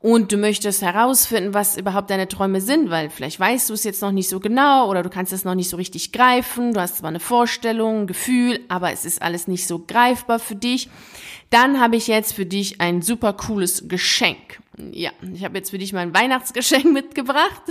und 0.00 0.30
du 0.30 0.36
möchtest 0.36 0.82
herausfinden, 0.82 1.54
was 1.54 1.76
überhaupt 1.76 2.10
deine 2.10 2.28
Träume 2.28 2.60
sind, 2.60 2.90
weil 2.90 3.10
vielleicht 3.10 3.40
weißt 3.40 3.70
du 3.70 3.74
es 3.74 3.84
jetzt 3.84 4.02
noch 4.02 4.12
nicht 4.12 4.28
so 4.28 4.40
genau 4.40 4.90
oder 4.90 5.02
du 5.02 5.10
kannst 5.10 5.32
es 5.32 5.44
noch 5.44 5.54
nicht 5.54 5.70
so 5.70 5.76
richtig 5.76 6.12
greifen, 6.12 6.74
du 6.74 6.80
hast 6.80 6.98
zwar 6.98 7.08
eine 7.08 7.20
Vorstellung, 7.20 8.02
ein 8.02 8.06
Gefühl, 8.06 8.60
aber 8.68 8.92
es 8.92 9.04
ist 9.04 9.22
alles 9.22 9.48
nicht 9.48 9.66
so 9.66 9.78
greifbar 9.78 10.38
für 10.38 10.54
dich, 10.54 10.90
dann 11.50 11.80
habe 11.80 11.96
ich 11.96 12.06
jetzt 12.06 12.32
für 12.32 12.46
dich 12.46 12.80
ein 12.80 13.02
super 13.02 13.32
cooles 13.32 13.88
Geschenk. 13.88 14.60
Ja, 14.92 15.10
ich 15.34 15.42
habe 15.42 15.56
jetzt 15.56 15.70
für 15.70 15.78
dich 15.78 15.94
mein 15.94 16.14
Weihnachtsgeschenk 16.14 16.84
mitgebracht. 16.92 17.62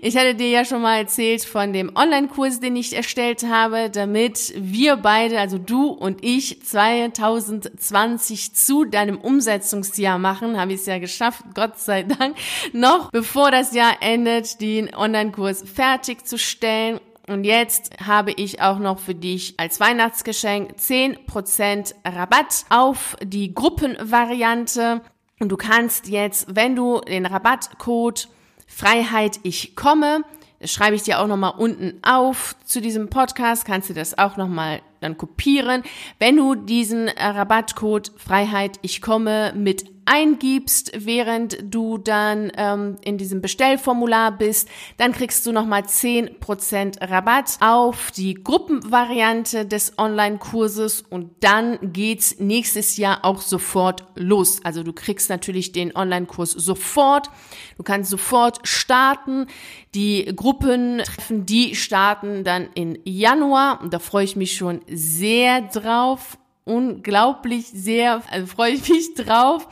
Ich 0.00 0.16
hatte 0.16 0.34
dir 0.34 0.48
ja 0.48 0.64
schon 0.64 0.80
mal 0.80 0.96
erzählt 0.96 1.44
von 1.44 1.74
dem 1.74 1.94
Online-Kurs, 1.94 2.60
den 2.60 2.76
ich 2.76 2.94
erstellt 2.94 3.42
habe, 3.44 3.90
damit 3.90 4.54
wir 4.56 4.96
beide, 4.96 5.38
also 5.38 5.58
du 5.58 5.88
und 5.88 6.24
ich, 6.24 6.62
2020 6.62 8.54
zu 8.54 8.86
deinem 8.86 9.18
Umsetzungsjahr 9.18 10.18
machen. 10.18 10.58
Habe 10.58 10.72
ich 10.72 10.80
es 10.80 10.86
ja 10.86 10.98
geschafft, 10.98 11.44
Gott 11.54 11.78
sei 11.78 12.04
Dank, 12.04 12.36
noch 12.72 13.10
bevor 13.10 13.50
das 13.50 13.74
Jahr 13.74 13.96
endet, 14.00 14.62
den 14.62 14.94
Online-Kurs 14.94 15.64
fertigzustellen. 15.70 17.00
Und 17.30 17.44
jetzt 17.44 17.92
habe 18.04 18.32
ich 18.32 18.60
auch 18.60 18.80
noch 18.80 18.98
für 18.98 19.14
dich 19.14 19.54
als 19.56 19.78
Weihnachtsgeschenk 19.78 20.72
10% 20.72 21.94
Rabatt 22.04 22.64
auf 22.70 23.16
die 23.22 23.54
Gruppenvariante. 23.54 25.00
Und 25.38 25.50
du 25.50 25.56
kannst 25.56 26.08
jetzt, 26.08 26.56
wenn 26.56 26.74
du 26.74 27.00
den 27.00 27.26
Rabattcode 27.26 28.28
Freiheit 28.66 29.38
ich 29.44 29.76
komme, 29.76 30.24
das 30.58 30.72
schreibe 30.72 30.96
ich 30.96 31.04
dir 31.04 31.20
auch 31.20 31.28
nochmal 31.28 31.54
unten 31.56 32.00
auf 32.02 32.56
zu 32.64 32.80
diesem 32.80 33.10
Podcast, 33.10 33.64
kannst 33.64 33.88
du 33.88 33.94
das 33.94 34.18
auch 34.18 34.36
nochmal 34.36 34.82
dann 35.00 35.16
kopieren. 35.16 35.82
Wenn 36.18 36.36
du 36.36 36.54
diesen 36.54 37.08
Rabattcode 37.08 38.12
Freiheit 38.16 38.78
ich 38.82 39.02
komme 39.02 39.52
mit 39.56 39.84
eingibst, 40.10 40.90
während 40.96 41.58
du 41.62 41.96
dann 41.96 42.50
ähm, 42.56 42.96
in 43.04 43.16
diesem 43.16 43.40
Bestellformular 43.40 44.36
bist, 44.36 44.68
dann 44.96 45.12
kriegst 45.12 45.46
du 45.46 45.52
nochmal 45.52 45.82
10% 45.82 47.08
Rabatt 47.08 47.58
auf 47.60 48.10
die 48.10 48.34
Gruppenvariante 48.34 49.66
des 49.66 49.98
Online-Kurses 49.98 51.02
und 51.02 51.30
dann 51.40 51.78
geht's 51.92 52.40
nächstes 52.40 52.96
Jahr 52.96 53.24
auch 53.24 53.40
sofort 53.40 54.04
los. 54.16 54.64
Also 54.64 54.82
du 54.82 54.92
kriegst 54.92 55.30
natürlich 55.30 55.70
den 55.70 55.94
Online-Kurs 55.94 56.50
sofort. 56.50 57.30
Du 57.76 57.84
kannst 57.84 58.10
sofort 58.10 58.66
starten. 58.66 59.46
Die 59.94 60.32
Gruppentreffen, 60.34 61.46
die 61.46 61.76
starten 61.76 62.42
dann 62.42 62.68
in 62.74 62.98
Januar 63.04 63.80
und 63.80 63.94
da 63.94 64.00
freue 64.00 64.24
ich 64.24 64.34
mich 64.34 64.56
schon 64.56 64.80
sehr 64.90 65.62
drauf 65.62 66.38
unglaublich 66.70 67.66
sehr, 67.66 68.22
also 68.30 68.46
freue 68.46 68.72
ich 68.72 68.88
mich 68.88 69.14
drauf, 69.14 69.66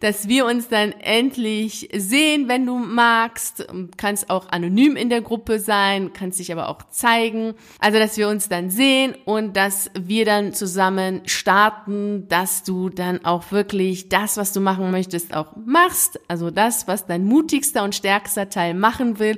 dass 0.00 0.28
wir 0.28 0.46
uns 0.46 0.68
dann 0.68 0.92
endlich 0.92 1.88
sehen, 1.96 2.48
wenn 2.48 2.66
du 2.66 2.76
magst. 2.76 3.66
Kannst 3.96 4.30
auch 4.30 4.48
anonym 4.50 4.94
in 4.96 5.08
der 5.08 5.22
Gruppe 5.22 5.58
sein, 5.58 6.12
kannst 6.12 6.38
dich 6.38 6.52
aber 6.52 6.68
auch 6.68 6.82
zeigen. 6.90 7.54
Also, 7.80 7.98
dass 7.98 8.16
wir 8.16 8.28
uns 8.28 8.48
dann 8.48 8.70
sehen 8.70 9.16
und 9.24 9.56
dass 9.56 9.90
wir 9.98 10.24
dann 10.24 10.52
zusammen 10.52 11.22
starten, 11.24 12.28
dass 12.28 12.62
du 12.62 12.90
dann 12.90 13.24
auch 13.24 13.50
wirklich 13.50 14.08
das, 14.08 14.36
was 14.36 14.52
du 14.52 14.60
machen 14.60 14.90
möchtest, 14.90 15.34
auch 15.34 15.56
machst. 15.56 16.20
Also 16.28 16.50
das, 16.50 16.86
was 16.86 17.06
dein 17.06 17.24
mutigster 17.24 17.82
und 17.82 17.94
stärkster 17.94 18.50
Teil 18.50 18.74
machen 18.74 19.18
will, 19.18 19.36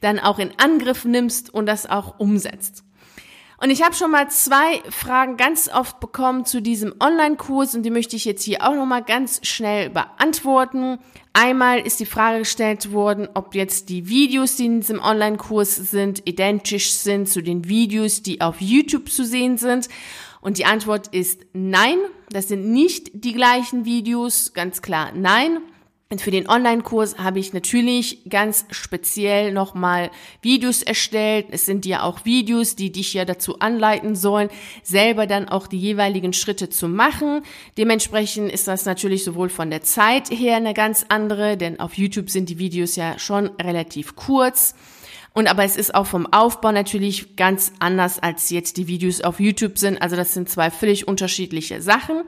dann 0.00 0.20
auch 0.20 0.38
in 0.38 0.52
Angriff 0.58 1.04
nimmst 1.04 1.52
und 1.52 1.66
das 1.66 1.86
auch 1.86 2.20
umsetzt. 2.20 2.84
Und 3.60 3.70
ich 3.70 3.82
habe 3.82 3.94
schon 3.94 4.10
mal 4.10 4.28
zwei 4.30 4.82
Fragen 4.90 5.36
ganz 5.36 5.70
oft 5.72 6.00
bekommen 6.00 6.44
zu 6.44 6.60
diesem 6.60 6.94
Online-Kurs 7.00 7.74
und 7.74 7.82
die 7.82 7.90
möchte 7.90 8.16
ich 8.16 8.24
jetzt 8.24 8.42
hier 8.42 8.62
auch 8.62 8.74
noch 8.74 8.86
mal 8.86 9.02
ganz 9.02 9.40
schnell 9.46 9.90
beantworten. 9.90 10.98
Einmal 11.32 11.80
ist 11.80 12.00
die 12.00 12.06
Frage 12.06 12.40
gestellt 12.40 12.92
worden, 12.92 13.28
ob 13.34 13.54
jetzt 13.54 13.88
die 13.88 14.08
Videos, 14.08 14.56
die 14.56 14.66
in 14.66 14.80
diesem 14.80 15.00
Online-Kurs 15.00 15.76
sind, 15.76 16.22
identisch 16.28 16.92
sind 16.94 17.28
zu 17.28 17.42
den 17.42 17.68
Videos, 17.68 18.22
die 18.22 18.40
auf 18.40 18.60
YouTube 18.60 19.10
zu 19.10 19.24
sehen 19.24 19.56
sind. 19.56 19.88
Und 20.40 20.58
die 20.58 20.66
Antwort 20.66 21.08
ist 21.08 21.46
nein, 21.52 21.98
das 22.30 22.48
sind 22.48 22.70
nicht 22.70 23.10
die 23.14 23.32
gleichen 23.32 23.84
Videos, 23.84 24.52
ganz 24.52 24.82
klar 24.82 25.12
nein. 25.14 25.58
Und 26.10 26.20
für 26.20 26.30
den 26.30 26.48
Online-Kurs 26.48 27.18
habe 27.18 27.38
ich 27.38 27.54
natürlich 27.54 28.28
ganz 28.28 28.66
speziell 28.70 29.52
nochmal 29.52 30.10
Videos 30.42 30.82
erstellt. 30.82 31.46
Es 31.50 31.64
sind 31.66 31.86
ja 31.86 32.02
auch 32.02 32.24
Videos, 32.24 32.76
die 32.76 32.92
dich 32.92 33.14
ja 33.14 33.24
dazu 33.24 33.58
anleiten 33.58 34.14
sollen, 34.14 34.50
selber 34.82 35.26
dann 35.26 35.48
auch 35.48 35.66
die 35.66 35.78
jeweiligen 35.78 36.32
Schritte 36.32 36.68
zu 36.68 36.88
machen. 36.88 37.42
Dementsprechend 37.78 38.52
ist 38.52 38.68
das 38.68 38.84
natürlich 38.84 39.24
sowohl 39.24 39.48
von 39.48 39.70
der 39.70 39.82
Zeit 39.82 40.30
her 40.30 40.56
eine 40.56 40.74
ganz 40.74 41.06
andere, 41.08 41.56
denn 41.56 41.80
auf 41.80 41.94
YouTube 41.94 42.30
sind 42.30 42.48
die 42.48 42.58
Videos 42.58 42.96
ja 42.96 43.18
schon 43.18 43.46
relativ 43.60 44.14
kurz. 44.14 44.74
Und 45.32 45.48
aber 45.48 45.64
es 45.64 45.74
ist 45.74 45.94
auch 45.96 46.06
vom 46.06 46.32
Aufbau 46.32 46.70
natürlich 46.70 47.34
ganz 47.34 47.72
anders 47.80 48.20
als 48.20 48.50
jetzt 48.50 48.76
die 48.76 48.86
Videos 48.86 49.20
auf 49.20 49.40
YouTube 49.40 49.78
sind. 49.78 50.00
Also 50.00 50.14
das 50.14 50.32
sind 50.32 50.48
zwei 50.48 50.70
völlig 50.70 51.08
unterschiedliche 51.08 51.82
Sachen. 51.82 52.22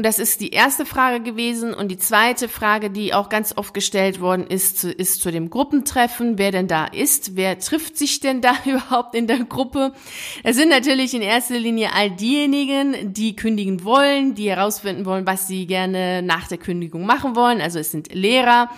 Und 0.00 0.06
das 0.06 0.18
ist 0.18 0.40
die 0.40 0.48
erste 0.48 0.86
Frage 0.86 1.22
gewesen. 1.22 1.74
Und 1.74 1.88
die 1.88 1.98
zweite 1.98 2.48
Frage, 2.48 2.88
die 2.88 3.12
auch 3.12 3.28
ganz 3.28 3.58
oft 3.58 3.74
gestellt 3.74 4.18
worden 4.18 4.46
ist, 4.46 4.82
ist 4.82 5.20
zu 5.20 5.30
dem 5.30 5.50
Gruppentreffen, 5.50 6.38
wer 6.38 6.52
denn 6.52 6.68
da 6.68 6.86
ist. 6.86 7.36
Wer 7.36 7.58
trifft 7.58 7.98
sich 7.98 8.18
denn 8.18 8.40
da 8.40 8.54
überhaupt 8.64 9.14
in 9.14 9.26
der 9.26 9.44
Gruppe? 9.44 9.92
Das 10.42 10.56
sind 10.56 10.70
natürlich 10.70 11.12
in 11.12 11.20
erster 11.20 11.58
Linie 11.58 11.92
all 11.94 12.10
diejenigen, 12.10 13.12
die 13.12 13.36
kündigen 13.36 13.84
wollen, 13.84 14.34
die 14.34 14.48
herausfinden 14.48 15.04
wollen, 15.04 15.26
was 15.26 15.46
sie 15.46 15.66
gerne 15.66 16.22
nach 16.22 16.48
der 16.48 16.56
Kündigung 16.56 17.04
machen 17.04 17.36
wollen. 17.36 17.60
Also 17.60 17.78
es 17.78 17.90
sind 17.90 18.14
Lehrer, 18.14 18.70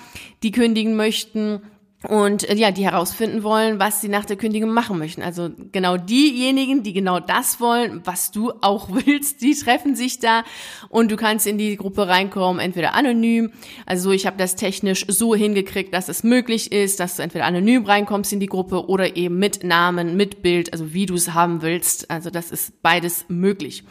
die 0.43 0.51
kündigen 0.51 0.97
möchten 0.97 1.63
und 2.09 2.49
äh, 2.49 2.55
ja, 2.55 2.71
die 2.71 2.85
herausfinden 2.85 3.43
wollen, 3.43 3.79
was 3.79 4.01
sie 4.01 4.09
nach 4.09 4.25
der 4.25 4.37
Kündigung 4.37 4.71
machen 4.71 4.99
möchten. 4.99 5.23
Also 5.23 5.51
genau 5.71 5.97
diejenigen, 5.97 6.83
die 6.83 6.93
genau 6.93 7.21
das 7.21 7.61
wollen, 7.61 8.01
was 8.05 8.31
du 8.31 8.53
auch 8.61 8.89
willst, 9.07 9.43
die 9.43 9.55
treffen 9.55 9.95
sich 9.95 10.19
da 10.19 10.45
und 10.89 11.11
du 11.11 11.17
kannst 11.17 11.47
in 11.47 11.59
die 11.59 11.77
Gruppe 11.77 12.09
reinkommen, 12.09 12.61
entweder 12.61 12.95
anonym, 12.95 13.53
also 13.87 14.11
ich 14.11 14.27
habe 14.27 14.37
das 14.37 14.57
technisch 14.57 15.05
so 15.09 15.35
hingekriegt, 15.35 15.95
dass 15.95 16.09
es 16.09 16.23
möglich 16.23 16.73
ist, 16.73 17.01
dass 17.01 17.17
du 17.17 17.23
entweder 17.23 17.45
anonym 17.45 17.85
reinkommst 17.85 18.33
in 18.33 18.41
die 18.41 18.47
Gruppe 18.47 18.89
oder 18.89 19.17
eben 19.17 19.39
mit 19.39 19.65
Namen, 19.65 20.17
mit 20.17 20.43
Bild, 20.43 20.73
also 20.73 20.93
wie 20.93 21.07
du 21.07 21.15
es 21.15 21.35
haben 21.35 21.63
willst. 21.63 22.11
Also 22.11 22.31
das 22.31 22.51
ist 22.51 22.83
beides 22.83 23.27
möglich. 23.29 23.85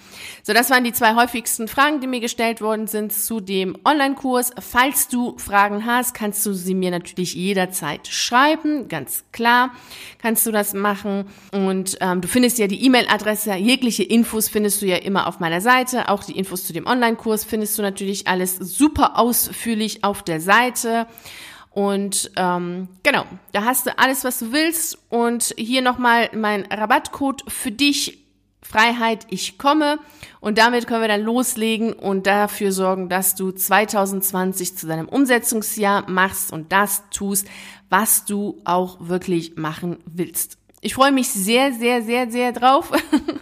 So, 0.44 0.54
das 0.54 0.70
waren 0.70 0.84
die 0.84 0.94
zwei 0.94 1.16
häufigsten 1.16 1.68
Fragen, 1.68 2.02
die 2.02 2.08
mir 2.08 2.20
gestellt 2.20 2.62
worden 2.62 2.88
sind 2.88 3.14
zu 3.14 3.40
dem 3.40 3.78
Online-Kurs. 3.86 4.52
Falls 4.60 5.08
du 5.08 5.38
Fragen 5.38 5.86
hast, 5.86 6.14
kannst 6.14 6.46
du 6.46 6.54
sie 6.54 6.74
mir 6.74 6.92
natürlich 6.92 7.36
jederzeit 7.36 8.01
Zeit 8.02 8.08
schreiben, 8.14 8.88
ganz 8.88 9.24
klar 9.32 9.72
kannst 10.22 10.46
du 10.46 10.52
das 10.52 10.74
machen. 10.74 11.26
Und 11.52 11.98
ähm, 12.02 12.22
du 12.22 12.28
findest 12.28 12.58
ja 12.60 12.68
die 12.68 12.84
E-Mail-Adresse, 12.86 13.56
jegliche 13.56 14.04
Infos 14.04 14.50
findest 14.50 14.82
du 14.82 14.86
ja 14.86 14.98
immer 14.98 15.28
auf 15.28 15.40
meiner 15.40 15.62
Seite. 15.62 16.10
Auch 16.10 16.24
die 16.24 16.38
Infos 16.38 16.66
zu 16.66 16.74
dem 16.74 16.86
Online-Kurs 16.86 17.44
findest 17.44 17.78
du 17.78 17.82
natürlich 17.82 18.28
alles 18.28 18.56
super 18.56 19.18
ausführlich 19.18 20.04
auf 20.04 20.24
der 20.24 20.42
Seite. 20.42 21.08
Und 21.72 22.32
ähm, 22.36 22.90
genau, 23.04 23.26
da 23.54 23.64
hast 23.64 23.86
du 23.86 23.98
alles, 23.98 24.24
was 24.24 24.40
du 24.40 24.52
willst. 24.52 24.98
Und 25.10 25.54
hier 25.58 25.82
nochmal 25.82 26.30
mein 26.36 26.66
Rabattcode 26.66 27.44
für 27.48 27.72
dich. 27.72 28.21
Freiheit, 28.62 29.28
ich 29.30 29.58
komme. 29.58 30.00
Und 30.40 30.58
damit 30.58 30.88
können 30.88 31.02
wir 31.02 31.08
dann 31.08 31.22
loslegen 31.22 31.94
und 31.94 32.28
dafür 32.28 32.72
sorgen, 32.72 33.10
dass 33.10 33.36
du 33.36 33.52
2020 33.52 34.78
zu 34.78 34.88
deinem 34.88 35.10
Umsetzungsjahr 35.10 36.10
machst 36.10 36.52
und 36.54 36.72
das 36.72 37.04
tust, 37.10 37.48
was 37.90 38.26
du 38.26 38.62
auch 38.64 38.98
wirklich 39.00 39.56
machen 39.58 39.98
willst. 40.06 40.58
Ich 40.80 40.96
freue 40.96 41.12
mich 41.12 41.30
sehr, 41.30 41.74
sehr, 41.74 42.02
sehr, 42.02 42.32
sehr 42.32 42.52
drauf. 42.54 42.92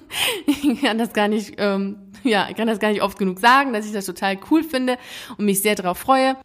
ich 0.46 0.82
kann 0.82 0.98
das 0.98 1.14
gar 1.14 1.28
nicht, 1.30 1.56
ähm, 1.58 1.98
ja, 2.24 2.48
ich 2.50 2.58
kann 2.58 2.68
das 2.68 2.80
gar 2.80 2.90
nicht 2.90 3.02
oft 3.02 3.18
genug 3.18 3.40
sagen, 3.40 3.72
dass 3.72 3.86
ich 3.86 3.94
das 3.94 4.06
total 4.06 4.38
cool 4.52 4.64
finde 4.64 4.98
und 5.38 5.46
mich 5.46 5.62
sehr 5.62 5.76
darauf 5.76 5.98
freue. 5.98 6.36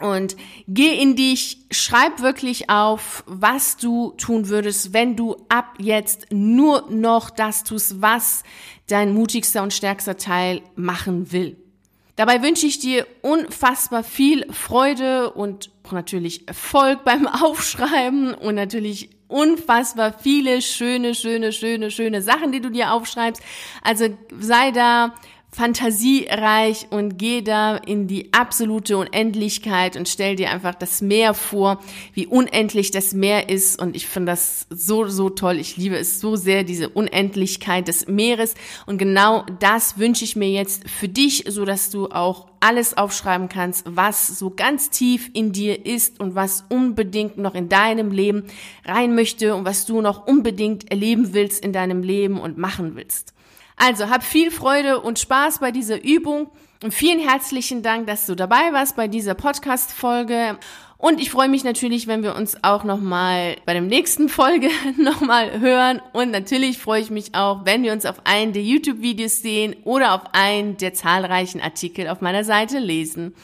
Und 0.00 0.36
geh 0.66 1.00
in 1.00 1.16
dich, 1.16 1.58
schreib 1.70 2.20
wirklich 2.20 2.70
auf, 2.70 3.22
was 3.26 3.76
du 3.76 4.12
tun 4.16 4.48
würdest, 4.48 4.92
wenn 4.92 5.16
du 5.16 5.36
ab 5.48 5.74
jetzt 5.78 6.26
nur 6.30 6.90
noch 6.90 7.30
das 7.30 7.62
tust, 7.62 8.00
was 8.00 8.42
dein 8.88 9.14
mutigster 9.14 9.62
und 9.62 9.72
stärkster 9.72 10.16
Teil 10.16 10.62
machen 10.74 11.30
will. 11.32 11.56
Dabei 12.16 12.42
wünsche 12.42 12.66
ich 12.66 12.78
dir 12.78 13.06
unfassbar 13.22 14.04
viel 14.04 14.46
Freude 14.52 15.32
und 15.32 15.70
natürlich 15.90 16.46
Erfolg 16.46 17.04
beim 17.04 17.26
Aufschreiben 17.42 18.34
und 18.34 18.54
natürlich 18.54 19.10
unfassbar 19.28 20.12
viele 20.12 20.60
schöne, 20.60 21.14
schöne, 21.14 21.52
schöne, 21.52 21.90
schöne 21.90 22.20
Sachen, 22.22 22.52
die 22.52 22.60
du 22.60 22.70
dir 22.70 22.92
aufschreibst. 22.92 23.42
Also 23.82 24.08
sei 24.38 24.70
da 24.72 25.14
fantasiereich 25.54 26.86
und 26.88 27.18
geh 27.18 27.42
da 27.42 27.76
in 27.76 28.06
die 28.06 28.32
absolute 28.32 28.96
Unendlichkeit 28.96 29.96
und 29.96 30.08
stell 30.08 30.34
dir 30.34 30.50
einfach 30.50 30.74
das 30.74 31.02
Meer 31.02 31.34
vor, 31.34 31.78
wie 32.14 32.26
unendlich 32.26 32.90
das 32.90 33.12
Meer 33.12 33.50
ist. 33.50 33.80
Und 33.80 33.94
ich 33.94 34.06
finde 34.06 34.32
das 34.32 34.66
so, 34.70 35.06
so 35.08 35.28
toll. 35.28 35.58
Ich 35.58 35.76
liebe 35.76 35.96
es 35.96 36.20
so 36.20 36.36
sehr, 36.36 36.64
diese 36.64 36.88
Unendlichkeit 36.88 37.86
des 37.86 38.08
Meeres. 38.08 38.54
Und 38.86 38.96
genau 38.96 39.44
das 39.60 39.98
wünsche 39.98 40.24
ich 40.24 40.36
mir 40.36 40.48
jetzt 40.48 40.88
für 40.88 41.08
dich, 41.08 41.44
so 41.46 41.66
dass 41.66 41.90
du 41.90 42.08
auch 42.08 42.48
alles 42.60 42.96
aufschreiben 42.96 43.50
kannst, 43.50 43.84
was 43.86 44.38
so 44.38 44.50
ganz 44.50 44.88
tief 44.88 45.28
in 45.34 45.52
dir 45.52 45.84
ist 45.84 46.18
und 46.18 46.34
was 46.34 46.64
unbedingt 46.70 47.36
noch 47.36 47.54
in 47.54 47.68
deinem 47.68 48.10
Leben 48.10 48.44
rein 48.86 49.14
möchte 49.14 49.54
und 49.54 49.66
was 49.66 49.84
du 49.84 50.00
noch 50.00 50.26
unbedingt 50.26 50.90
erleben 50.90 51.34
willst 51.34 51.62
in 51.62 51.74
deinem 51.74 52.02
Leben 52.02 52.40
und 52.40 52.56
machen 52.56 52.96
willst. 52.96 53.34
Also 53.76 54.08
hab 54.08 54.22
viel 54.22 54.50
Freude 54.50 55.00
und 55.00 55.18
Spaß 55.18 55.58
bei 55.58 55.70
dieser 55.70 56.02
Übung 56.02 56.50
und 56.82 56.92
vielen 56.92 57.20
herzlichen 57.20 57.82
Dank, 57.82 58.06
dass 58.06 58.26
du 58.26 58.34
dabei 58.34 58.72
warst 58.72 58.96
bei 58.96 59.08
dieser 59.08 59.34
Podcast-Folge. 59.34 60.58
Und 60.98 61.20
ich 61.20 61.30
freue 61.30 61.48
mich 61.48 61.64
natürlich, 61.64 62.06
wenn 62.06 62.22
wir 62.22 62.36
uns 62.36 62.62
auch 62.62 62.84
nochmal 62.84 63.56
bei 63.66 63.72
der 63.72 63.82
nächsten 63.82 64.28
Folge 64.28 64.68
nochmal 64.98 65.60
hören. 65.60 66.00
Und 66.12 66.30
natürlich 66.30 66.78
freue 66.78 67.00
ich 67.00 67.10
mich 67.10 67.34
auch, 67.34 67.64
wenn 67.64 67.82
wir 67.82 67.92
uns 67.92 68.06
auf 68.06 68.24
einen 68.24 68.52
der 68.52 68.62
YouTube-Videos 68.62 69.42
sehen 69.42 69.74
oder 69.84 70.14
auf 70.14 70.22
einen 70.32 70.76
der 70.76 70.94
zahlreichen 70.94 71.60
Artikel 71.60 72.08
auf 72.08 72.20
meiner 72.20 72.44
Seite 72.44 72.78
lesen. 72.78 73.34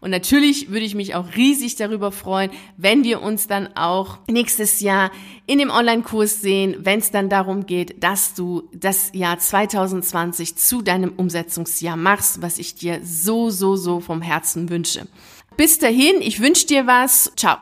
Und 0.00 0.10
natürlich 0.10 0.70
würde 0.70 0.84
ich 0.84 0.94
mich 0.94 1.14
auch 1.14 1.34
riesig 1.36 1.76
darüber 1.76 2.12
freuen, 2.12 2.50
wenn 2.76 3.04
wir 3.04 3.22
uns 3.22 3.46
dann 3.46 3.76
auch 3.76 4.18
nächstes 4.28 4.80
Jahr 4.80 5.10
in 5.46 5.58
dem 5.58 5.70
Online-Kurs 5.70 6.40
sehen, 6.40 6.76
wenn 6.80 6.98
es 6.98 7.10
dann 7.10 7.28
darum 7.28 7.66
geht, 7.66 8.02
dass 8.02 8.34
du 8.34 8.68
das 8.72 9.10
Jahr 9.14 9.38
2020 9.38 10.56
zu 10.56 10.82
deinem 10.82 11.12
Umsetzungsjahr 11.16 11.96
machst, 11.96 12.42
was 12.42 12.58
ich 12.58 12.74
dir 12.74 13.00
so, 13.02 13.50
so, 13.50 13.76
so 13.76 14.00
vom 14.00 14.22
Herzen 14.22 14.68
wünsche. 14.68 15.06
Bis 15.56 15.78
dahin, 15.78 16.20
ich 16.20 16.40
wünsche 16.40 16.66
dir 16.66 16.86
was. 16.86 17.32
Ciao. 17.36 17.54